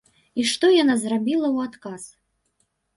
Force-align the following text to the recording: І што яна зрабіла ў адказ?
І 0.43 0.45
што 0.51 0.71
яна 0.77 0.95
зрабіла 1.03 1.47
ў 1.55 1.57
адказ? 1.71 2.03